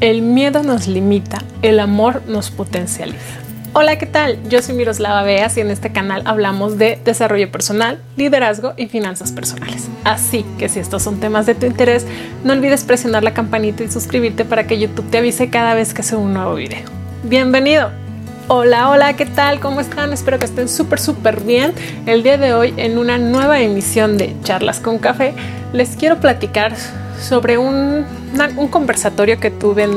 El 0.00 0.22
miedo 0.22 0.62
nos 0.62 0.88
limita, 0.88 1.36
el 1.60 1.78
amor 1.78 2.22
nos 2.26 2.50
potencializa. 2.50 3.38
Hola, 3.74 3.98
¿qué 3.98 4.06
tal? 4.06 4.38
Yo 4.48 4.62
soy 4.62 4.74
Miroslava 4.74 5.22
Beas 5.24 5.58
y 5.58 5.60
en 5.60 5.70
este 5.70 5.92
canal 5.92 6.22
hablamos 6.24 6.78
de 6.78 6.98
desarrollo 7.04 7.52
personal, 7.52 8.00
liderazgo 8.16 8.72
y 8.78 8.86
finanzas 8.86 9.30
personales. 9.30 9.88
Así 10.04 10.46
que 10.58 10.70
si 10.70 10.80
estos 10.80 11.02
son 11.02 11.20
temas 11.20 11.44
de 11.44 11.54
tu 11.54 11.66
interés, 11.66 12.06
no 12.44 12.54
olvides 12.54 12.84
presionar 12.84 13.22
la 13.22 13.34
campanita 13.34 13.84
y 13.84 13.90
suscribirte 13.90 14.46
para 14.46 14.66
que 14.66 14.78
YouTube 14.78 15.10
te 15.10 15.18
avise 15.18 15.50
cada 15.50 15.74
vez 15.74 15.92
que 15.92 16.02
suba 16.02 16.22
un 16.22 16.32
nuevo 16.32 16.54
video. 16.54 16.88
Bienvenido. 17.24 17.90
Hola, 18.48 18.88
hola, 18.88 19.12
¿qué 19.16 19.26
tal? 19.26 19.60
¿Cómo 19.60 19.82
están? 19.82 20.14
Espero 20.14 20.38
que 20.38 20.46
estén 20.46 20.70
súper, 20.70 20.98
súper 20.98 21.42
bien. 21.42 21.74
El 22.06 22.22
día 22.22 22.38
de 22.38 22.54
hoy, 22.54 22.72
en 22.78 22.96
una 22.96 23.18
nueva 23.18 23.60
emisión 23.60 24.16
de 24.16 24.34
Charlas 24.44 24.80
con 24.80 24.96
Café, 24.96 25.34
les 25.74 25.90
quiero 25.90 26.20
platicar 26.20 26.74
sobre 27.20 27.58
un, 27.58 28.06
conversatorio 28.70 29.38
que 29.38 29.50
tuve 29.50 29.88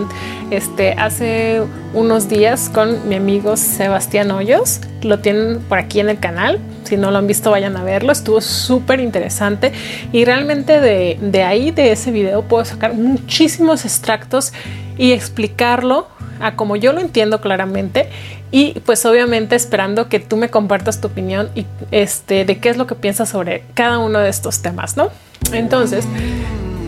este, 0.52 0.94
hace 0.94 1.62
unos 1.94 2.28
días 2.28 2.70
con 2.70 3.08
mi 3.08 3.16
amigo 3.16 3.58
Sebastián 3.58 4.32
Hoyos. 4.32 4.82
Lo 5.02 5.20
tienen 5.20 5.60
por 5.70 5.78
aquí 5.78 6.00
en 6.00 6.10
el 6.10 6.20
canal. 6.20 6.60
Si 6.84 6.98
no 6.98 7.12
lo 7.12 7.18
han 7.18 7.28
visto, 7.28 7.52
vayan 7.52 7.78
a 7.78 7.84
verlo. 7.84 8.12
Estuvo 8.12 8.42
súper 8.42 9.00
interesante. 9.00 9.72
Y 10.12 10.26
realmente 10.26 10.82
de, 10.82 11.18
de 11.22 11.44
ahí, 11.44 11.72
de 11.72 11.92
ese 11.92 12.12
video, 12.12 12.44
puedo 12.44 12.66
sacar 12.66 12.94
muchísimos 12.94 13.86
extractos 13.86 14.54
y 14.98 15.12
explicarlo 15.12 16.08
a 16.40 16.56
como 16.56 16.76
yo 16.76 16.92
lo 16.94 17.00
entiendo 17.00 17.40
claramente 17.40 18.10
y 18.52 18.80
pues 18.82 19.06
obviamente 19.06 19.56
esperando 19.56 20.10
que 20.10 20.20
tú 20.20 20.38
me 20.38 20.50
compartas 20.50 21.02
tu 21.02 21.08
opinión 21.08 21.50
y 21.56 21.66
este 21.92 22.46
de 22.46 22.60
qué 22.60 22.70
es 22.70 22.78
lo 22.78 22.86
que 22.86 22.96
piensas 22.96 23.30
sobre 23.30 23.64
cada 23.74 23.98
uno 24.00 24.20
de 24.20 24.30
estos 24.30 24.62
temas, 24.62 24.98
¿no? 24.98 25.10
Entonces, 25.52 26.06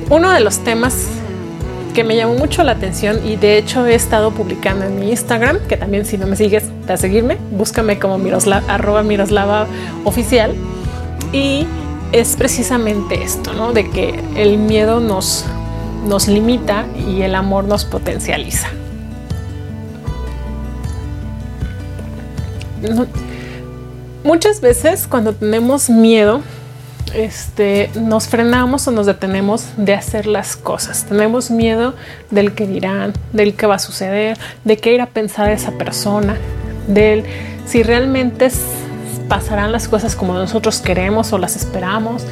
uno 0.09 0.32
de 0.32 0.40
los 0.40 0.59
temas 0.59 1.08
que 1.94 2.04
me 2.04 2.16
llamó 2.16 2.36
mucho 2.36 2.63
la 2.63 2.73
atención 2.73 3.26
y 3.26 3.38
de 3.38 3.58
hecho 3.58 3.86
he 3.86 3.96
estado 3.96 4.32
publicando 4.32 4.86
en 4.86 5.00
mi 5.00 5.09
Instagram, 5.12 5.59
que 5.68 5.77
también 5.77 6.05
si 6.05 6.18
no 6.18 6.27
me 6.27 6.36
sigues, 6.36 6.66
a 6.88 6.98
seguirme, 6.98 7.38
búscame 7.52 7.98
como 7.99 8.18
Miroslava, 8.18 8.71
arroba 8.71 9.02
Miroslava 9.02 9.66
oficial. 10.04 10.54
Y 11.32 11.66
es 12.12 12.35
precisamente 12.35 13.24
esto, 13.24 13.54
¿no? 13.54 13.74
De 13.74 13.90
que 13.90 14.20
el 14.35 14.57
miedo 14.57 14.99
nos, 14.99 15.46
nos 16.07 16.27
limita 16.27 16.85
y 17.07 17.22
el 17.22 17.34
amor 17.34 17.63
nos 17.63 17.85
potencializa. 17.85 18.68
Muchas 24.24 24.62
veces 24.62 25.07
cuando 25.07 25.34
tenemos 25.34 25.90
miedo, 25.90 26.41
este, 27.16 27.90
nos 27.96 28.27
frenamos 28.27 28.88
o 28.88 28.91
nos 28.91 29.05
detenemos 29.05 29.68
de 29.77 29.94
hacer 29.94 30.27
las 30.27 30.55
cosas. 30.55 31.05
Tenemos 31.05 31.49
miedo 31.49 31.96
del 32.32 32.54
que 32.54 32.68
dirán, 32.68 33.13
del 33.34 33.55
que 33.55 33.66
va 33.66 33.76
a 33.76 33.80
suceder, 33.80 34.38
de 34.63 34.77
qué 34.77 34.94
ir 34.94 35.02
a 35.02 35.07
pensar 35.07 35.49
esa 35.49 35.72
persona, 35.72 36.38
del 36.88 37.24
si 37.66 37.84
realmente 37.84 38.49
pasarán 39.27 39.72
las 39.72 39.88
cosas 39.88 40.16
como 40.16 40.34
nosotros 40.34 40.80
queremos 40.80 41.34
o 41.34 41.38
las 41.38 41.55
esperamos. 41.55 42.26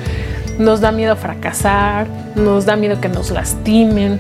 Nos 0.59 0.81
da 0.81 0.92
miedo 0.92 1.16
fracasar, 1.16 2.08
nos 2.36 2.66
da 2.66 2.75
miedo 2.75 3.02
que 3.02 3.09
nos 3.09 3.31
lastimen, 3.31 4.20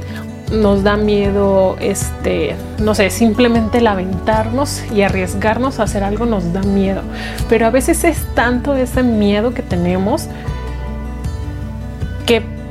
nos 0.51 0.83
da 0.83 0.97
miedo, 0.97 1.77
este, 1.79 2.55
no 2.79 2.95
sé, 2.95 3.09
simplemente 3.09 3.81
lamentarnos 3.81 4.83
y 4.93 5.01
arriesgarnos 5.01 5.79
a 5.79 5.83
hacer 5.83 6.03
algo 6.03 6.25
nos 6.25 6.53
da 6.53 6.61
miedo. 6.61 7.01
Pero 7.49 7.67
a 7.67 7.69
veces 7.69 8.03
es 8.03 8.17
tanto 8.35 8.75
ese 8.75 9.03
miedo 9.03 9.53
que 9.53 9.61
tenemos 9.61 10.27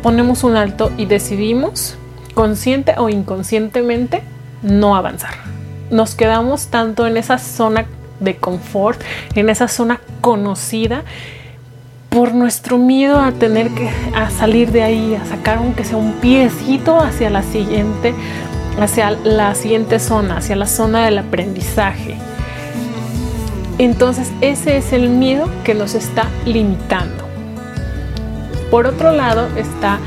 ponemos 0.03 0.45
un 0.45 0.57
alto 0.57 0.91
y 0.97 1.07
decidimos, 1.07 1.97
consciente 2.35 2.95
o 2.99 3.09
inconscientemente, 3.09 4.23
no 4.63 4.97
avanzar. 4.97 5.35
Nos 5.91 6.15
quedamos 6.15 6.69
tanto 6.69 7.07
en 7.07 7.17
esa 7.17 7.39
zona 7.39 7.87
de 8.21 8.37
confort, 8.37 9.01
en 9.35 9.49
esa 9.49 9.69
zona 9.69 10.01
conocida, 10.21 11.05
por 12.09 12.35
nuestro 12.35 12.77
miedo 12.77 13.19
a 13.19 13.33
tener 13.33 13.71
que 13.71 13.89
a 14.15 14.29
salir 14.29 14.71
de 14.71 14.83
ahí, 14.83 15.15
a 15.15 15.25
sacar 15.25 15.59
aunque 15.59 15.85
sea 15.85 15.97
un 15.97 16.13
piecito 16.15 16.99
hacia 16.99 17.31
la 17.31 17.43
siguiente, 17.43 18.15
hacia 18.79 19.11
la 19.11 19.55
siguiente 19.55 19.99
zona, 19.99 20.37
hacia 20.37 20.57
la 20.57 20.67
zona 20.67 21.07
del 21.07 21.19
aprendizaje. 21.19 22.17
Entonces 23.79 24.31
ese 24.43 24.77
es 24.77 24.93
el 24.93 25.09
miedo 25.09 25.49
que 25.65 25.75
nos 25.75 25.95
está 25.95 26.29
limitando. 26.45 27.22
Por 28.73 28.87
otro 28.87 29.13
lado 29.13 29.49
está 29.55 29.99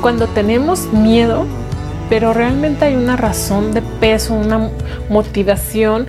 cuando 0.00 0.28
tenemos 0.28 0.92
miedo, 0.92 1.44
pero 2.08 2.32
realmente 2.32 2.84
hay 2.84 2.94
una 2.94 3.16
razón 3.16 3.74
de 3.74 3.82
peso, 3.82 4.32
una 4.32 4.70
motivación 5.10 6.06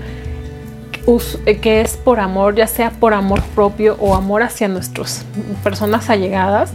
eh, 1.48 1.58
que 1.58 1.82
es 1.82 1.98
por 1.98 2.20
amor, 2.20 2.54
ya 2.54 2.68
sea 2.68 2.92
por 2.92 3.16
amor 3.16 3.42
propio 3.56 3.98
o 4.00 4.14
amor 4.14 4.44
hacia 4.44 4.68
nuestras 4.68 5.26
personas 5.64 6.12
allegadas, 6.12 6.70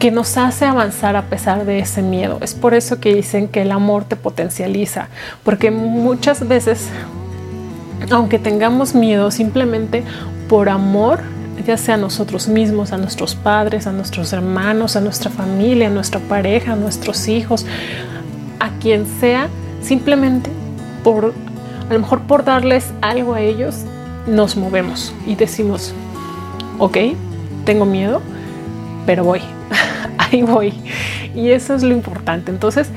que 0.00 0.10
nos 0.10 0.36
hace 0.36 0.64
avanzar 0.64 1.14
a 1.14 1.26
pesar 1.26 1.64
de 1.64 1.78
ese 1.78 2.02
miedo. 2.02 2.38
Es 2.40 2.54
por 2.54 2.74
eso 2.74 2.98
que 2.98 3.14
dicen 3.14 3.46
que 3.46 3.62
el 3.62 3.70
amor 3.70 4.02
te 4.02 4.16
potencializa, 4.16 5.06
porque 5.44 5.70
muchas 5.70 6.48
veces, 6.48 6.88
aunque 8.10 8.40
tengamos 8.40 8.96
miedo, 8.96 9.30
simplemente 9.30 10.02
por 10.48 10.68
amor 10.68 11.20
ya 11.66 11.76
sea 11.76 11.94
a 11.94 11.98
nosotros 11.98 12.48
mismos, 12.48 12.92
a 12.92 12.98
nuestros 12.98 13.34
padres, 13.34 13.86
a 13.86 13.92
nuestros 13.92 14.32
hermanos, 14.32 14.96
a 14.96 15.00
nuestra 15.00 15.30
familia, 15.30 15.88
a 15.88 15.90
nuestra 15.90 16.20
pareja, 16.20 16.72
a 16.72 16.76
nuestros 16.76 17.28
hijos, 17.28 17.66
a 18.60 18.70
quien 18.78 19.06
sea, 19.20 19.48
simplemente 19.82 20.50
por, 21.02 21.32
a 21.88 21.92
lo 21.92 22.00
mejor 22.00 22.22
por 22.22 22.44
darles 22.44 22.92
algo 23.00 23.34
a 23.34 23.40
ellos, 23.40 23.84
nos 24.26 24.56
movemos 24.56 25.14
y 25.26 25.34
decimos, 25.34 25.94
ok, 26.78 26.96
tengo 27.64 27.84
miedo, 27.84 28.20
pero 29.06 29.24
voy, 29.24 29.40
ahí 30.18 30.42
voy. 30.42 30.74
Y 31.34 31.50
eso 31.50 31.74
es 31.74 31.82
lo 31.82 31.92
importante. 31.92 32.50
Entonces, 32.50 32.88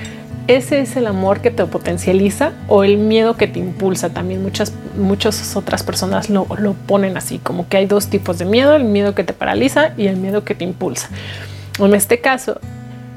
ese 0.48 0.80
es 0.80 0.96
el 0.96 1.08
amor 1.08 1.42
que 1.42 1.52
te 1.52 1.66
potencializa 1.66 2.54
o 2.68 2.84
el 2.84 2.98
miedo 2.98 3.36
que 3.36 3.48
te 3.48 3.60
impulsa. 3.60 4.10
También 4.10 4.42
muchas, 4.42 4.74
muchas 4.98 5.56
otras 5.56 5.84
personas 5.84 6.30
lo, 6.30 6.48
lo, 6.58 6.74
ponen 6.74 7.18
así, 7.18 7.40
como 7.40 7.68
que 7.68 7.78
hay 7.78 7.86
dos 7.86 8.08
tipos 8.08 8.38
de 8.38 8.46
miedo, 8.46 8.76
el 8.76 8.86
miedo 8.86 9.14
que 9.14 9.24
te 9.24 9.34
paraliza 9.34 9.94
y 9.98 10.08
el 10.08 10.16
miedo 10.18 10.44
que 10.44 10.56
te 10.56 10.64
impulsa. 10.64 11.10
En 11.80 11.94
este 11.94 12.22
caso, 12.22 12.60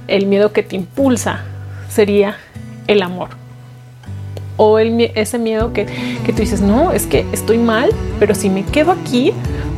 el 0.08 0.26
miedo 0.26 0.52
que 0.52 0.62
te 0.62 0.76
impulsa 0.76 1.44
sería 1.88 2.36
el 2.86 3.02
amor. 3.02 3.30
O 4.56 4.78
el, 4.78 5.12
ese 5.14 5.38
miedo 5.38 5.72
que, 5.72 5.86
que 6.26 6.32
tú 6.32 6.40
dices, 6.40 6.60
no, 6.60 6.92
es 6.92 7.06
que 7.06 7.24
estoy 7.32 7.58
mal, 7.58 7.90
pero 8.18 8.34
si 8.34 8.50
me 8.50 8.64
quedo 8.64 8.92
aquí, 8.92 9.32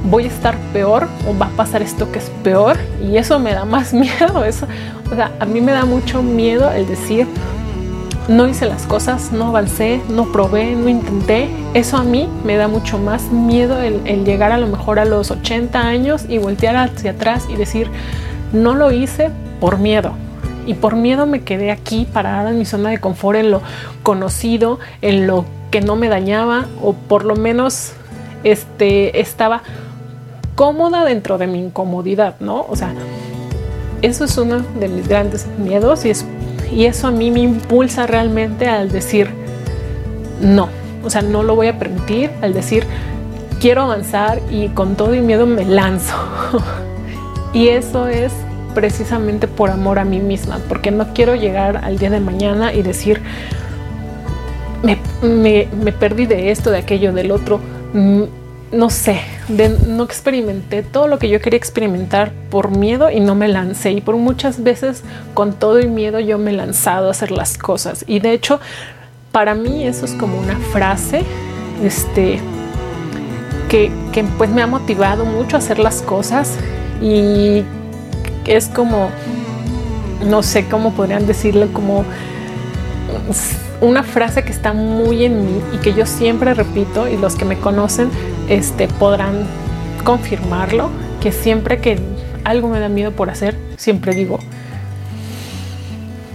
voy 0.05 0.25
a 0.25 0.29
estar 0.29 0.57
peor 0.73 1.09
o 1.29 1.39
va 1.39 1.47
a 1.47 1.51
pasar 1.51 1.83
esto 1.83 2.11
que 2.11 2.19
es 2.19 2.31
peor 2.43 2.79
y 3.01 3.17
eso 3.17 3.39
me 3.39 3.53
da 3.53 3.65
más 3.65 3.93
miedo. 3.95 4.45
Eso, 4.45 4.67
o 5.13 5.15
sea, 5.15 5.31
a 5.39 5.45
mí 5.45 5.61
me 5.61 5.73
da 5.73 5.85
mucho 5.85 6.23
miedo 6.23 6.73
el 6.73 6.87
decir, 6.87 7.27
no 8.29 8.49
hice 8.49 8.65
las 8.65 8.87
cosas, 8.87 9.31
no 9.31 9.49
avancé, 9.49 10.01
no 10.09 10.33
probé, 10.33 10.75
no 10.75 10.89
intenté. 10.89 11.51
Eso 11.75 11.99
a 11.99 12.03
mí 12.03 12.31
me 12.45 12.57
da 12.57 12.67
mucho 12.67 12.99
más 12.99 13.31
miedo 13.31 13.79
el, 13.83 14.25
llegar 14.25 14.53
a 14.53 14.59
lo 14.59 14.69
mejor 14.69 14.99
a 14.99 15.05
los 15.05 15.31
80 15.31 15.79
años 15.79 16.25
y 16.31 16.39
voltear 16.39 16.77
hacia 16.77 17.11
atrás 17.11 17.47
y 17.51 17.57
decir, 17.57 17.89
no 18.55 18.75
lo 18.75 18.91
hice 18.91 19.31
por 19.61 19.77
miedo. 19.77 20.13
Y 20.67 20.75
por 20.75 20.97
miedo 20.97 21.27
me 21.27 21.43
quedé 21.43 21.71
aquí 21.71 22.09
parada 22.11 22.51
en 22.51 22.59
mi 22.59 22.65
zona 22.65 22.89
de 22.89 22.99
confort, 22.99 23.39
en 23.39 23.51
lo 23.51 23.61
conocido, 24.03 24.79
en 25.03 25.27
lo 25.27 25.45
que 25.71 25.83
no 25.83 25.95
me 25.95 26.09
dañaba 26.09 26.67
o 26.81 26.95
por 26.95 27.25
lo 27.27 27.37
menos 27.37 27.93
este, 28.45 29.21
estaba 29.21 29.63
cómoda 30.55 31.05
dentro 31.05 31.37
de 31.37 31.49
mi 31.49 31.59
incomodidad, 31.59 32.37
¿no? 32.41 32.65
O 32.69 32.77
sea, 32.77 32.95
eso 34.03 34.25
es 34.25 34.37
uno 34.37 34.61
de 34.79 34.89
mis 34.89 35.09
grandes 35.09 35.47
miedos 35.59 36.05
y, 36.05 36.11
es, 36.11 36.27
y 36.71 36.85
eso 36.85 37.07
a 37.07 37.11
mí 37.11 37.31
me 37.31 37.41
impulsa 37.41 38.07
realmente 38.07 38.67
al 38.67 38.91
decir 38.91 39.31
no, 40.41 40.69
o 41.05 41.11
sea, 41.11 41.23
no 41.23 41.43
lo 41.43 41.55
voy 41.55 41.69
a 41.69 41.79
permitir, 41.79 42.31
al 42.43 42.53
decir 42.53 42.85
quiero 43.61 43.83
avanzar 43.83 44.41
y 44.51 44.69
con 44.71 44.97
todo 44.97 45.15
y 45.15 45.21
miedo 45.21 45.47
me 45.47 45.65
lanzo. 45.65 46.17
y 47.55 47.69
eso 47.69 48.09
es 48.09 48.33
precisamente 48.75 49.47
por 49.47 49.71
amor 49.71 50.01
a 50.01 50.05
mí 50.05 50.19
misma, 50.19 50.59
porque 50.69 50.91
no 50.91 51.15
quiero 51.15 51.37
llegar 51.37 51.77
al 51.85 51.99
día 51.99 52.11
de 52.11 52.19
mañana 52.19 52.73
y 52.73 52.83
decir, 52.83 53.21
me, 54.83 54.99
me, 55.23 55.69
me 55.81 55.93
perdí 55.93 56.27
de 56.27 56.51
esto, 56.51 56.71
de 56.71 56.79
aquello, 56.79 57.13
del 57.13 57.31
otro 57.31 57.61
mm, 57.93 58.23
no 58.73 58.89
sé, 58.89 59.21
no 59.87 60.03
experimenté 60.03 60.83
todo 60.83 61.07
lo 61.07 61.19
que 61.19 61.29
yo 61.29 61.41
quería 61.41 61.59
experimentar 61.59 62.33
por 62.51 62.71
miedo 62.71 63.11
y 63.11 63.21
no 63.21 63.35
me 63.35 63.47
lancé. 63.49 63.93
Y 63.93 64.01
por 64.01 64.17
muchas 64.17 64.63
veces 64.63 65.03
con 65.35 65.53
todo 65.53 65.79
y 65.79 65.89
miedo 65.89 66.21
yo 66.21 66.39
me 66.39 66.53
he 66.53 66.55
lanzado 66.55 67.09
a 67.09 67.11
hacer 67.11 67.31
las 67.31 67.59
cosas. 67.59 68.05
Y 68.09 68.21
de 68.21 68.33
hecho, 68.33 68.61
para 69.31 69.55
mí 69.55 69.87
eso 69.87 70.07
es 70.07 70.13
como 70.13 70.39
una 70.39 70.57
frase, 70.73 71.23
este, 71.85 72.41
que, 73.69 73.93
que 74.11 74.25
pues 74.25 74.49
me 74.49 74.63
ha 74.63 74.67
motivado 74.67 75.27
mucho 75.27 75.57
a 75.57 75.59
hacer 75.59 75.79
las 75.79 76.01
cosas 76.01 76.57
y 77.03 77.65
es 78.47 78.69
como, 78.69 79.11
no 80.25 80.43
sé 80.43 80.67
cómo 80.67 80.95
podrían 80.95 81.27
decirle, 81.27 81.69
como 81.73 82.07
una 83.83 84.03
frase 84.03 84.45
que 84.45 84.53
está 84.53 84.73
muy 84.73 85.25
en 85.25 85.45
mí 85.45 85.61
y 85.75 85.79
que 85.79 85.93
yo 85.93 86.07
siempre 86.07 86.55
repito 86.55 87.09
y 87.09 87.19
los 87.19 87.35
que 87.35 87.45
me 87.45 87.59
conocen 87.59 88.11
este, 88.53 88.87
podrán 88.87 89.47
confirmarlo, 90.05 90.91
que 91.23 91.33
siempre 91.33 91.79
que 91.79 91.99
algo 92.45 92.69
me 92.69 92.81
da 92.81 92.91
miedo 92.91 93.13
por 93.13 93.31
hacer, 93.31 93.57
siempre 93.77 94.15
digo, 94.15 94.39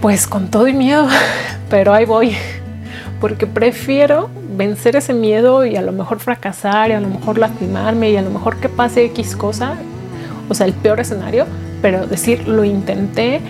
pues 0.01 0.25
con 0.25 0.49
todo 0.49 0.67
y 0.67 0.73
miedo, 0.73 1.07
pero 1.69 1.93
ahí 1.93 2.05
voy, 2.05 2.35
porque 3.21 3.45
prefiero 3.45 4.31
vencer 4.55 4.95
ese 4.95 5.13
miedo 5.13 5.63
y 5.63 5.75
a 5.75 5.83
lo 5.83 5.91
mejor 5.91 6.19
fracasar 6.19 6.89
y 6.89 6.93
a 6.93 6.99
lo 6.99 7.07
mejor 7.07 7.37
lastimarme 7.37 8.09
y 8.09 8.17
a 8.17 8.23
lo 8.23 8.31
mejor 8.31 8.57
que 8.57 8.67
pase 8.67 9.05
X 9.05 9.35
cosa, 9.35 9.75
o 10.49 10.55
sea, 10.55 10.65
el 10.65 10.73
peor 10.73 10.99
escenario, 10.99 11.45
pero 11.83 12.07
decir, 12.07 12.47
lo 12.47 12.63
intenté, 12.63 13.41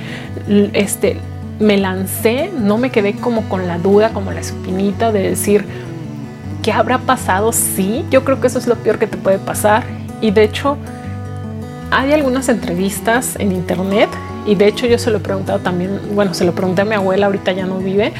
este, 0.74 1.18
me 1.60 1.78
lancé, 1.78 2.52
no 2.54 2.78
me 2.78 2.90
quedé 2.90 3.14
como 3.14 3.48
con 3.48 3.66
la 3.66 3.78
duda, 3.78 4.10
como 4.12 4.34
la 4.34 4.42
espinita 4.42 5.14
de 5.14 5.30
decir, 5.30 5.66
¿qué 6.68 6.74
habrá 6.74 6.98
pasado? 6.98 7.54
Sí, 7.54 8.04
yo 8.12 8.26
creo 8.26 8.42
que 8.42 8.48
eso 8.48 8.60
es 8.60 8.68
lo 8.68 8.76
peor 8.76 9.00
que 9.00 9.08
te 9.08 9.16
puede 9.16 9.40
pasar. 9.40 9.86
Y 10.20 10.32
de 10.32 10.44
hecho, 10.44 10.76
hay 11.92 12.12
algunas 12.12 12.50
entrevistas 12.50 13.38
en 13.40 13.54
internet 13.54 14.10
y 14.46 14.56
de 14.56 14.68
hecho 14.68 14.86
yo 14.86 15.00
se 15.00 15.10
lo 15.10 15.20
he 15.20 15.22
preguntado 15.22 15.60
también, 15.60 15.98
bueno, 16.14 16.34
se 16.34 16.44
lo 16.44 16.54
pregunté 16.54 16.82
a 16.82 16.86
mi 16.86 16.96
abuela, 16.96 17.28
ahorita 17.28 17.54
ya 17.54 17.66
no 17.66 17.78
vive, 17.78 18.12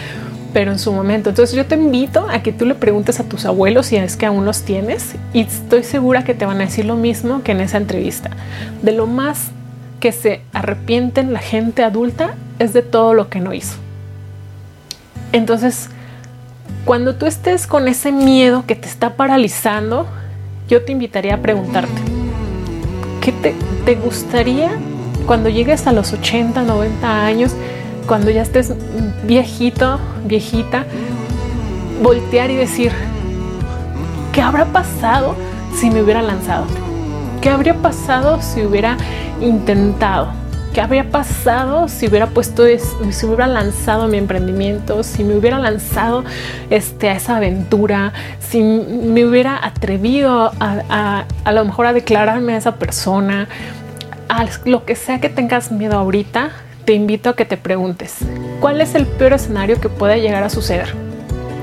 pero 0.54 0.72
en 0.72 0.80
su 0.80 0.94
momento. 0.94 1.28
Entonces 1.28 1.58
yo 1.58 1.66
te 1.66 1.76
invito 1.76 2.26
a 2.30 2.42
que 2.42 2.54
tú 2.54 2.66
le 2.66 2.74
preguntes 2.74 3.20
a 3.20 3.26
tus 3.26 3.44
abuelos 3.44 3.88
si 3.88 3.98
es 3.98 4.16
que 4.16 4.26
aún 4.26 4.46
los 4.46 4.62
tienes 4.62 5.16
y 5.34 5.42
estoy 5.42 5.84
segura 5.84 6.24
que 6.24 6.34
te 6.34 6.46
van 6.46 6.62
a 6.62 6.68
decir 6.68 6.86
lo 6.86 6.96
mismo 6.96 7.44
que 7.44 7.52
en 7.52 7.60
esa 7.60 7.76
entrevista. 7.76 8.30
De 8.82 8.94
lo 8.94 9.08
más 9.08 9.50
que 10.00 10.14
se 10.14 10.40
arrepienten 10.54 11.34
la 11.34 11.40
gente 11.40 11.84
adulta 11.84 12.36
es 12.60 12.72
de 12.72 12.82
todo 12.82 13.14
lo 13.14 13.28
que 13.28 13.42
no 13.42 13.54
hizo. 13.54 13.76
Entonces, 15.34 15.90
cuando 16.86 17.16
tú 17.16 17.26
estés 17.26 17.68
con 17.68 17.88
ese 17.88 18.12
miedo 18.12 18.64
que 18.66 18.76
te 18.76 18.88
está 18.88 19.16
paralizando, 19.16 20.08
yo 20.68 20.84
te 20.84 20.92
invitaría 20.92 21.36
a 21.36 21.38
preguntarte, 21.38 22.02
¿qué 23.22 23.32
te, 23.32 23.56
te 23.86 23.96
gustaría 23.96 24.72
cuando 25.26 25.50
llegues 25.50 25.86
a 25.88 25.92
los 25.92 26.14
80, 26.14 26.64
90 26.64 27.26
años, 27.26 27.52
cuando 28.08 28.32
ya 28.32 28.42
estés 28.42 28.74
viejito, 29.24 30.00
viejita, 30.26 30.86
voltear 32.02 32.50
y 32.50 32.56
decir, 32.56 32.92
¿qué 34.32 34.42
habrá 34.42 34.66
pasado 34.66 35.36
si 35.76 35.92
me 35.92 36.02
hubiera 36.02 36.22
lanzado? 36.22 36.66
¿Qué 37.42 37.50
habría 37.50 37.76
pasado 37.76 38.42
si 38.42 38.62
hubiera 38.62 38.98
intentado? 39.42 40.47
¿Qué 40.78 40.82
habría 40.82 41.10
pasado 41.10 41.88
si 41.88 42.08
hubiera 42.08 42.28
puesto, 42.28 42.64
si 43.10 43.26
hubiera 43.26 43.48
lanzado 43.48 44.08
mi 44.08 44.20
emprendimiento, 44.20 45.02
si 45.02 45.24
me 45.24 45.36
hubiera 45.36 45.58
lanzado 45.58 46.24
este, 46.70 47.10
a 47.10 47.14
esa 47.14 47.38
aventura, 47.38 48.14
si 48.40 48.62
me 48.62 49.26
hubiera 49.26 49.66
atrevido 49.66 50.52
a, 50.60 51.26
a, 51.46 51.52
lo 51.52 51.66
mejor 51.66 51.88
a 51.88 51.94
declararme 51.94 52.54
a 52.54 52.58
esa 52.58 52.76
persona, 52.76 53.48
a 54.30 54.46
lo 54.66 54.86
que 54.86 54.94
sea 54.94 55.20
que 55.20 55.30
tengas 55.30 55.72
miedo 55.72 55.98
ahorita, 55.98 56.52
te 56.86 56.94
invito 56.94 57.32
a 57.32 57.36
que 57.36 57.46
te 57.46 57.58
preguntes, 57.58 58.18
¿cuál 58.60 58.80
es 58.80 58.94
el 58.94 59.08
peor 59.08 59.34
escenario 59.34 59.82
que 59.82 59.90
pueda 59.90 60.18
llegar 60.18 60.44
a 60.44 60.50
suceder? 60.52 60.94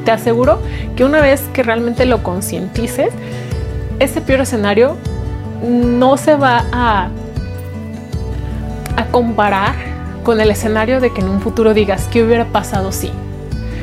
Te 0.04 0.10
aseguro 0.10 0.60
que 0.96 1.04
una 1.04 1.20
vez 1.20 1.40
que 1.52 1.62
realmente 1.62 2.04
lo 2.04 2.24
concientices, 2.24 3.10
ese 4.00 4.20
peor 4.20 4.40
escenario 4.40 4.96
no 5.62 6.16
se 6.16 6.34
va 6.34 6.64
a 6.72 7.10
a 8.96 9.06
comparar 9.06 9.74
con 10.22 10.40
el 10.40 10.50
escenario 10.50 11.00
de 11.00 11.12
que 11.12 11.20
en 11.20 11.28
un 11.28 11.40
futuro 11.40 11.74
digas 11.74 12.08
qué 12.10 12.22
hubiera 12.22 12.46
pasado 12.46 12.92
si. 12.92 13.10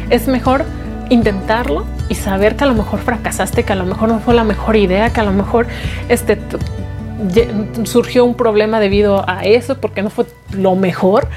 Es 0.10 0.28
mejor 0.28 0.66
intentarlo 1.10 1.86
y 2.10 2.16
saber 2.16 2.56
que 2.56 2.63
a 2.63 2.68
lo 2.68 2.74
mejor 2.74 3.00
fracasaste, 3.00 3.63
que 3.63 3.74
a 3.74 3.75
lo 3.75 3.86
mejor 3.86 4.10
no 4.10 4.19
fue 4.19 4.34
la 4.34 4.44
mejor 4.44 4.75
idea, 4.75 5.12
que 5.12 5.19
a 5.19 5.24
lo 5.24 5.31
mejor 5.31 5.68
este, 6.10 6.40
surgió 7.84 8.25
un 8.25 8.36
problema 8.36 8.80
debido 8.80 9.24
a 9.30 9.44
eso, 9.44 9.80
porque 9.80 10.02
no 10.02 10.10
fue 10.10 10.25
lo 10.52 10.75
mejor, 10.75 11.28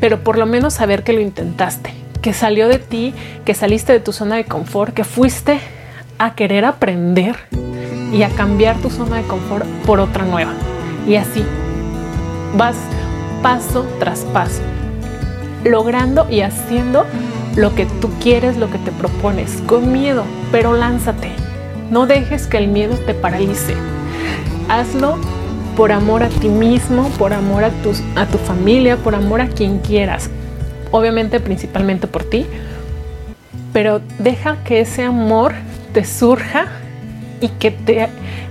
pero 0.00 0.22
por 0.22 0.36
lo 0.36 0.46
menos 0.46 0.74
saber 0.74 1.04
que 1.04 1.12
lo 1.12 1.20
intentaste, 1.20 1.94
que 2.20 2.32
salió 2.32 2.68
de 2.68 2.78
ti, 2.78 3.14
que 3.44 3.54
saliste 3.54 3.92
de 3.92 4.00
tu 4.00 4.12
zona 4.12 4.36
de 4.36 4.44
confort, 4.44 4.92
que 4.92 5.04
fuiste 5.04 5.60
a 6.18 6.34
querer 6.34 6.64
aprender 6.64 7.36
y 8.12 8.22
a 8.22 8.28
cambiar 8.30 8.76
tu 8.76 8.90
zona 8.90 9.16
de 9.16 9.22
confort 9.22 9.66
por 9.86 10.00
otra 10.00 10.24
nueva. 10.24 10.52
Y 11.06 11.16
así 11.16 11.44
vas 12.56 12.76
paso 13.42 13.86
tras 13.98 14.20
paso, 14.32 14.62
logrando 15.64 16.26
y 16.30 16.40
haciendo 16.40 17.04
lo 17.56 17.74
que 17.74 17.86
tú 17.86 18.10
quieres, 18.20 18.56
lo 18.56 18.70
que 18.70 18.78
te 18.78 18.92
propones, 18.92 19.62
con 19.66 19.92
miedo, 19.92 20.24
pero 20.52 20.74
lánzate. 20.74 21.30
No 21.90 22.06
dejes 22.06 22.46
que 22.46 22.58
el 22.58 22.68
miedo 22.68 22.96
te 23.06 23.14
paralice. 23.14 23.74
Hazlo 24.68 25.16
por 25.76 25.92
amor 25.92 26.22
a 26.22 26.28
ti 26.28 26.48
mismo, 26.48 27.08
por 27.18 27.32
amor 27.32 27.64
a, 27.64 27.70
tus, 27.82 28.02
a 28.14 28.26
tu 28.26 28.38
familia, 28.38 28.96
por 28.96 29.14
amor 29.14 29.40
a 29.40 29.48
quien 29.48 29.78
quieras. 29.78 30.30
Obviamente 30.90 31.40
principalmente 31.40 32.06
por 32.06 32.24
ti, 32.24 32.46
pero 33.72 34.00
deja 34.18 34.56
que 34.64 34.80
ese 34.80 35.02
amor 35.02 35.52
te 35.92 36.04
surja 36.04 36.66
y 37.40 37.48
que 37.48 37.70
te 37.70 38.08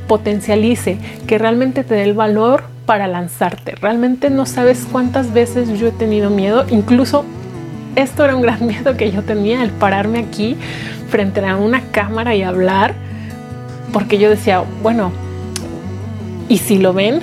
potencialice, 0.07 0.97
que 1.27 1.37
realmente 1.37 1.83
te 1.83 1.95
dé 1.95 2.03
el 2.03 2.13
valor 2.13 2.74
para 2.85 3.07
lanzarte. 3.07 3.75
Realmente 3.75 4.29
no 4.29 4.45
sabes 4.45 4.87
cuántas 4.91 5.33
veces 5.33 5.79
yo 5.79 5.87
he 5.87 5.91
tenido 5.91 6.29
miedo, 6.29 6.65
incluso 6.69 7.25
esto 7.95 8.23
era 8.23 8.35
un 8.35 8.41
gran 8.41 8.65
miedo 8.67 8.95
que 8.97 9.11
yo 9.11 9.23
tenía, 9.23 9.63
el 9.63 9.71
pararme 9.71 10.19
aquí 10.19 10.55
frente 11.09 11.45
a 11.45 11.55
una 11.55 11.81
cámara 11.91 12.35
y 12.35 12.43
hablar, 12.43 12.93
porque 13.93 14.17
yo 14.17 14.29
decía, 14.29 14.63
bueno, 14.81 15.11
¿y 16.49 16.57
si 16.57 16.77
lo 16.77 16.93
ven? 16.93 17.21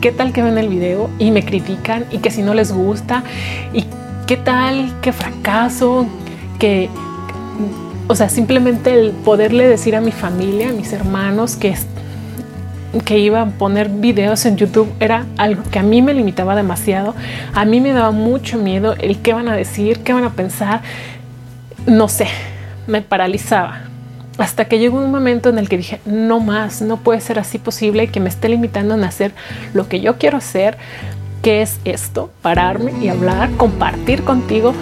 ¿Qué 0.00 0.12
tal 0.12 0.32
que 0.32 0.42
ven 0.42 0.58
el 0.58 0.68
video 0.68 1.10
y 1.18 1.30
me 1.30 1.44
critican? 1.44 2.04
¿Y 2.10 2.18
que 2.18 2.30
si 2.30 2.42
no 2.42 2.54
les 2.54 2.72
gusta? 2.72 3.24
¿Y 3.72 3.84
qué 4.26 4.36
tal 4.36 4.92
que 5.00 5.12
fracaso? 5.12 6.06
Que, 6.58 6.88
o 8.06 8.14
sea, 8.14 8.28
simplemente 8.28 8.92
el 8.92 9.12
poderle 9.12 9.66
decir 9.66 9.96
a 9.96 10.00
mi 10.00 10.12
familia, 10.12 10.70
a 10.70 10.72
mis 10.72 10.92
hermanos, 10.92 11.56
que 11.56 11.74
que 13.04 13.18
iba 13.18 13.42
a 13.42 13.46
poner 13.46 13.88
videos 13.88 14.46
en 14.46 14.56
YouTube 14.56 14.90
era 15.00 15.26
algo 15.36 15.62
que 15.70 15.78
a 15.78 15.82
mí 15.82 16.02
me 16.02 16.14
limitaba 16.14 16.56
demasiado. 16.56 17.14
A 17.54 17.64
mí 17.64 17.80
me 17.80 17.92
daba 17.92 18.10
mucho 18.10 18.58
miedo 18.58 18.94
el 18.98 19.18
qué 19.18 19.32
van 19.32 19.48
a 19.48 19.56
decir, 19.56 20.00
qué 20.00 20.12
van 20.12 20.24
a 20.24 20.32
pensar. 20.32 20.82
No 21.86 22.08
sé, 22.08 22.28
me 22.86 23.02
paralizaba. 23.02 23.82
Hasta 24.38 24.66
que 24.66 24.78
llegó 24.78 24.98
un 24.98 25.10
momento 25.10 25.48
en 25.48 25.58
el 25.58 25.68
que 25.68 25.76
dije, 25.76 26.00
no 26.06 26.40
más, 26.40 26.80
no 26.80 26.98
puede 26.98 27.20
ser 27.20 27.38
así 27.38 27.58
posible 27.58 28.06
que 28.06 28.20
me 28.20 28.28
esté 28.28 28.48
limitando 28.48 28.94
en 28.94 29.04
hacer 29.04 29.32
lo 29.74 29.88
que 29.88 30.00
yo 30.00 30.16
quiero 30.16 30.38
hacer, 30.38 30.78
que 31.42 31.60
es 31.60 31.80
esto, 31.84 32.30
pararme 32.40 32.92
y 33.02 33.08
hablar, 33.08 33.50
compartir 33.56 34.22
contigo 34.22 34.74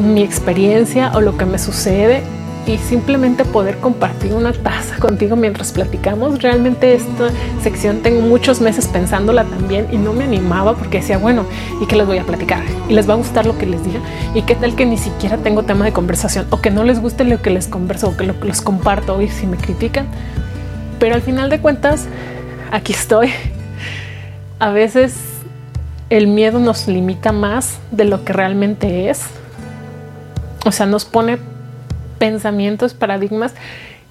mi 0.00 0.22
experiencia 0.22 1.12
o 1.14 1.20
lo 1.20 1.36
que 1.36 1.44
me 1.44 1.58
sucede 1.58 2.22
y 2.66 2.78
simplemente 2.78 3.44
poder 3.44 3.78
compartir 3.78 4.34
una 4.34 4.52
taza 4.52 4.96
contigo 4.98 5.34
mientras 5.34 5.72
platicamos. 5.72 6.40
Realmente 6.40 6.94
esta 6.94 7.30
sección 7.62 8.02
tengo 8.02 8.20
muchos 8.20 8.60
meses 8.60 8.86
pensándola 8.86 9.44
también 9.44 9.88
y 9.90 9.96
no 9.96 10.12
me 10.12 10.24
animaba 10.24 10.74
porque 10.74 10.98
decía, 10.98 11.18
bueno, 11.18 11.44
¿y 11.80 11.86
qué 11.86 11.96
les 11.96 12.06
voy 12.06 12.18
a 12.18 12.24
platicar? 12.24 12.62
¿Y 12.88 12.94
les 12.94 13.08
va 13.08 13.14
a 13.14 13.16
gustar 13.16 13.46
lo 13.46 13.58
que 13.58 13.66
les 13.66 13.82
diga? 13.84 14.00
¿Y 14.34 14.42
qué 14.42 14.54
tal 14.54 14.76
que 14.76 14.86
ni 14.86 14.96
siquiera 14.96 15.38
tengo 15.38 15.64
tema 15.64 15.84
de 15.84 15.92
conversación? 15.92 16.46
O 16.50 16.60
que 16.60 16.70
no 16.70 16.84
les 16.84 17.00
guste 17.00 17.24
lo 17.24 17.42
que 17.42 17.50
les 17.50 17.66
converso 17.66 18.08
o 18.08 18.16
que 18.16 18.24
lo 18.24 18.38
que 18.38 18.46
les 18.46 18.60
comparto 18.60 19.20
y 19.20 19.28
si 19.28 19.46
me 19.46 19.56
critican. 19.56 20.06
Pero 21.00 21.16
al 21.16 21.22
final 21.22 21.50
de 21.50 21.60
cuentas, 21.60 22.06
aquí 22.70 22.92
estoy. 22.92 23.30
A 24.60 24.70
veces 24.70 25.16
el 26.10 26.28
miedo 26.28 26.60
nos 26.60 26.86
limita 26.86 27.32
más 27.32 27.78
de 27.90 28.04
lo 28.04 28.24
que 28.24 28.32
realmente 28.32 29.10
es. 29.10 29.22
O 30.64 30.70
sea, 30.70 30.86
nos 30.86 31.04
pone 31.04 31.38
pensamientos, 32.22 32.94
paradigmas 32.94 33.52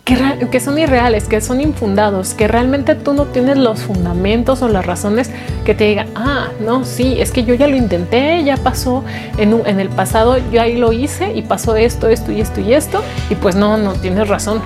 que, 0.03 0.17
que, 0.51 0.59
son 0.59 0.77
irreales, 0.77 1.29
que 1.29 1.39
son 1.39 1.61
infundados, 1.61 2.33
que 2.33 2.49
realmente 2.49 2.93
tú 2.93 3.13
no 3.13 3.23
tienes 3.27 3.57
los 3.57 3.79
fundamentos 3.83 4.61
o 4.61 4.67
las 4.67 4.85
razones 4.85 5.31
que 5.63 5.73
te 5.73 5.85
digan, 5.85 6.07
ah, 6.15 6.49
no, 6.59 6.83
sí, 6.83 7.21
es 7.21 7.31
que 7.31 7.45
yo 7.45 7.53
ya 7.53 7.69
lo 7.69 7.77
intenté, 7.77 8.43
ya 8.43 8.57
pasó 8.57 9.05
en, 9.37 9.65
en 9.65 9.79
el 9.79 9.87
pasado, 9.87 10.37
yo 10.51 10.61
ahí 10.61 10.75
lo 10.75 10.91
hice 10.91 11.31
y 11.33 11.43
pasó 11.43 11.77
esto, 11.77 12.09
esto 12.09 12.33
y 12.33 12.41
esto 12.41 12.59
y 12.59 12.73
esto, 12.73 13.01
y 13.29 13.35
pues 13.35 13.55
no, 13.55 13.77
no 13.77 13.93
tienes 13.93 14.27
razón. 14.27 14.61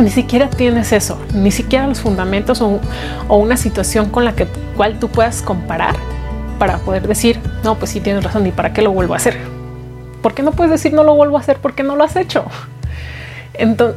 Ni 0.00 0.10
siquiera 0.10 0.48
tienes 0.48 0.92
eso, 0.92 1.18
ni 1.34 1.50
siquiera 1.50 1.88
los 1.88 2.00
fundamentos 2.00 2.62
o, 2.62 2.78
o 3.26 3.36
una 3.36 3.56
situación 3.56 4.10
con 4.10 4.24
la 4.24 4.36
que, 4.36 4.46
cual 4.76 5.00
tú 5.00 5.08
puedas 5.08 5.42
comparar 5.42 5.96
para 6.60 6.78
poder 6.78 7.08
decir, 7.08 7.40
no, 7.64 7.74
pues 7.74 7.90
sí 7.90 8.00
tienes 8.00 8.22
razón, 8.22 8.46
¿y 8.46 8.52
para 8.52 8.72
qué 8.72 8.80
lo 8.80 8.92
vuelvo 8.92 9.14
a 9.14 9.16
hacer? 9.16 9.57
¿Por 10.22 10.34
qué 10.34 10.42
no 10.42 10.52
puedes 10.52 10.70
decir 10.70 10.92
no 10.92 11.04
lo 11.04 11.14
vuelvo 11.14 11.36
a 11.36 11.40
hacer 11.40 11.58
porque 11.58 11.82
no 11.82 11.96
lo 11.96 12.04
has 12.04 12.16
hecho? 12.16 12.44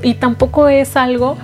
y 0.01 0.15
tampoco 0.15 0.69
es 0.69 0.97
algo 0.97 1.37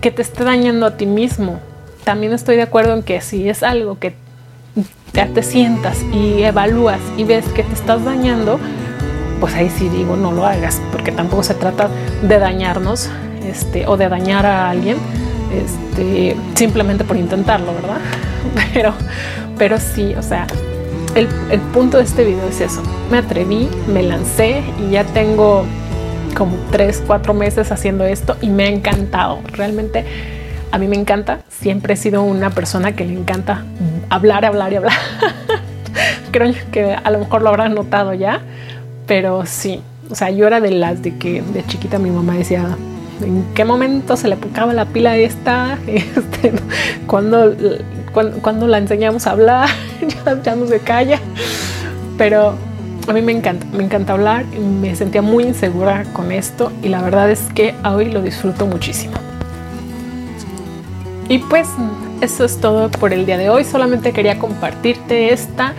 que 0.00 0.10
te 0.10 0.22
esté 0.22 0.44
dañando 0.44 0.86
a 0.86 0.96
ti 0.96 1.04
mismo. 1.04 1.60
También 2.04 2.32
estoy 2.32 2.56
de 2.56 2.62
acuerdo 2.62 2.94
en 2.94 3.02
que 3.02 3.20
si 3.20 3.48
es 3.48 3.62
algo 3.62 3.98
que 3.98 4.14
te, 5.12 5.26
te 5.26 5.42
sientas 5.42 6.02
y 6.12 6.42
evalúas 6.42 7.00
y 7.18 7.24
ves 7.24 7.44
que 7.48 7.62
te 7.62 7.74
estás 7.74 8.02
dañando, 8.04 8.58
pues 9.40 9.54
ahí 9.54 9.70
sí 9.70 9.88
digo, 9.90 10.16
no 10.16 10.32
lo 10.32 10.46
hagas, 10.46 10.80
porque 10.90 11.12
tampoco 11.12 11.42
se 11.42 11.54
trata 11.54 11.88
de 12.22 12.38
dañarnos 12.38 13.10
este, 13.46 13.86
o 13.86 13.96
de 13.96 14.08
dañar 14.08 14.46
a 14.46 14.70
alguien 14.70 14.96
este, 15.52 16.36
simplemente 16.54 17.04
por 17.04 17.16
intentarlo, 17.16 17.74
¿verdad? 17.74 17.98
Pero, 18.74 18.92
pero 19.56 19.78
sí, 19.80 20.14
o 20.16 20.22
sea, 20.22 20.46
el, 21.14 21.28
el 21.50 21.60
punto 21.60 21.98
de 21.98 22.04
este 22.04 22.24
video 22.24 22.48
es 22.48 22.60
eso. 22.60 22.82
Me 23.10 23.18
atreví, 23.18 23.68
me 23.92 24.02
lancé 24.02 24.62
y 24.78 24.92
ya 24.92 25.04
tengo 25.04 25.64
como 26.34 26.56
tres, 26.70 27.02
cuatro 27.06 27.34
meses 27.34 27.70
haciendo 27.70 28.04
esto 28.04 28.36
y 28.40 28.48
me 28.48 28.64
ha 28.64 28.68
encantado. 28.68 29.40
Realmente 29.52 30.04
a 30.70 30.78
mí 30.78 30.88
me 30.88 30.96
encanta. 30.96 31.40
Siempre 31.48 31.94
he 31.94 31.96
sido 31.96 32.22
una 32.22 32.50
persona 32.50 32.96
que 32.96 33.04
le 33.04 33.12
encanta 33.12 33.64
hablar, 34.10 34.44
hablar 34.44 34.72
y 34.72 34.76
hablar. 34.76 34.98
Creo 36.32 36.52
que 36.72 36.92
a 36.92 37.10
lo 37.10 37.20
mejor 37.20 37.42
lo 37.42 37.48
habrán 37.48 37.74
notado 37.74 38.12
ya, 38.12 38.40
pero 39.06 39.46
sí. 39.46 39.82
O 40.10 40.16
sea, 40.16 40.30
yo 40.30 40.46
era 40.46 40.60
de 40.60 40.72
las 40.72 41.02
de 41.02 41.16
que 41.16 41.42
de 41.42 41.64
chiquita 41.64 41.98
mi 41.98 42.10
mamá 42.10 42.34
decía, 42.34 42.76
¿en 43.22 43.44
qué 43.54 43.64
momento 43.64 44.16
se 44.16 44.28
le 44.28 44.34
acaba 44.34 44.72
la 44.72 44.86
pila 44.86 45.16
esta? 45.16 45.78
Este, 45.86 46.52
cuando, 47.06 47.54
cuando, 48.14 48.66
la 48.66 48.78
enseñamos 48.78 49.26
a 49.26 49.32
hablar, 49.32 49.68
ya, 50.24 50.42
ya 50.42 50.56
no 50.56 50.66
se 50.66 50.78
calla. 50.80 51.18
Pero 52.16 52.54
a 53.08 53.12
mí 53.12 53.20
me 53.20 53.32
encanta, 53.32 53.66
me 53.72 53.84
encanta 53.84 54.14
hablar, 54.14 54.46
me 54.46 54.94
sentía 54.96 55.20
muy 55.20 55.44
insegura 55.44 56.04
con 56.12 56.32
esto 56.32 56.72
y 56.82 56.88
la 56.88 57.02
verdad 57.02 57.30
es 57.30 57.40
que 57.54 57.74
hoy 57.84 58.06
lo 58.06 58.22
disfruto 58.22 58.66
muchísimo. 58.66 59.14
Y 61.28 61.38
pues 61.38 61.68
eso 62.20 62.44
es 62.44 62.58
todo 62.58 62.90
por 62.90 63.12
el 63.12 63.26
día 63.26 63.36
de 63.36 63.50
hoy, 63.50 63.64
solamente 63.64 64.12
quería 64.12 64.38
compartirte 64.38 65.32
esta 65.32 65.74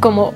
como 0.00 0.32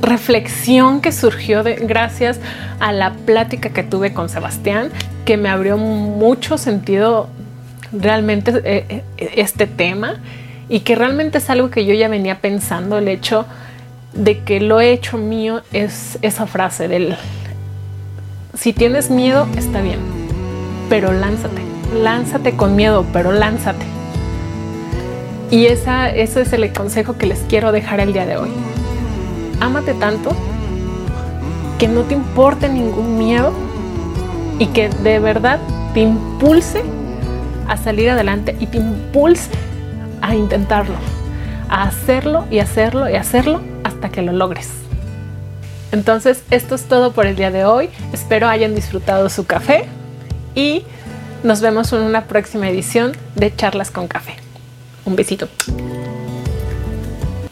reflexión 0.00 1.00
que 1.00 1.12
surgió 1.12 1.62
gracias 1.64 2.40
a 2.78 2.92
la 2.92 3.12
plática 3.12 3.70
que 3.70 3.82
tuve 3.82 4.14
con 4.14 4.28
Sebastián, 4.28 4.90
que 5.24 5.36
me 5.36 5.48
abrió 5.48 5.76
mucho 5.76 6.56
sentido 6.56 7.28
realmente 7.92 8.52
eh, 8.64 9.02
eh, 9.16 9.30
este 9.36 9.66
tema 9.66 10.20
y 10.68 10.80
que 10.80 10.94
realmente 10.94 11.38
es 11.38 11.50
algo 11.50 11.70
que 11.70 11.84
yo 11.84 11.94
ya 11.94 12.08
venía 12.08 12.40
pensando, 12.40 12.98
el 12.98 13.08
hecho 13.08 13.46
de 14.12 14.40
que 14.40 14.60
lo 14.60 14.80
he 14.80 14.92
hecho 14.92 15.18
mío 15.18 15.62
es 15.72 16.18
esa 16.22 16.46
frase 16.46 16.88
del, 16.88 17.16
si 18.54 18.72
tienes 18.72 19.10
miedo, 19.10 19.48
está 19.56 19.80
bien, 19.80 19.98
pero 20.88 21.12
lánzate, 21.12 21.62
lánzate 22.02 22.56
con 22.56 22.76
miedo, 22.76 23.04
pero 23.12 23.32
lánzate. 23.32 23.84
Y 25.50 25.66
esa, 25.66 26.10
ese 26.10 26.42
es 26.42 26.52
el 26.52 26.72
consejo 26.72 27.18
que 27.18 27.26
les 27.26 27.40
quiero 27.40 27.72
dejar 27.72 27.98
el 27.98 28.12
día 28.12 28.26
de 28.26 28.36
hoy. 28.36 28.50
Ámate 29.60 29.94
tanto 29.94 30.30
que 31.78 31.88
no 31.88 32.02
te 32.02 32.14
importe 32.14 32.68
ningún 32.68 33.18
miedo 33.18 33.52
y 34.58 34.66
que 34.66 34.88
de 34.88 35.18
verdad 35.18 35.58
te 35.94 36.00
impulse 36.00 36.82
a 37.70 37.76
salir 37.76 38.10
adelante 38.10 38.56
y 38.58 38.66
te 38.66 38.78
impulse 38.78 39.48
a 40.20 40.34
intentarlo, 40.34 40.96
a 41.68 41.84
hacerlo 41.84 42.44
y 42.50 42.58
hacerlo 42.58 43.08
y 43.08 43.14
hacerlo 43.14 43.62
hasta 43.84 44.10
que 44.10 44.22
lo 44.22 44.32
logres. 44.32 44.68
Entonces, 45.92 46.42
esto 46.50 46.74
es 46.74 46.84
todo 46.84 47.12
por 47.12 47.26
el 47.26 47.36
día 47.36 47.50
de 47.50 47.64
hoy. 47.64 47.88
Espero 48.12 48.48
hayan 48.48 48.74
disfrutado 48.74 49.28
su 49.28 49.46
café 49.46 49.84
y 50.54 50.82
nos 51.44 51.60
vemos 51.60 51.92
en 51.92 52.02
una 52.02 52.24
próxima 52.24 52.68
edición 52.68 53.12
de 53.36 53.54
Charlas 53.54 53.90
con 53.92 54.08
Café. 54.08 54.34
Un 55.04 55.14
besito. 55.14 55.48